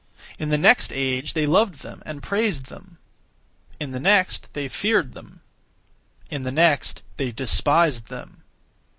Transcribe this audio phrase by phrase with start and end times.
[0.39, 2.97] In the next age they loved them and praised them.
[3.79, 5.41] In the next they feared them;
[6.31, 8.41] in the next they despised them.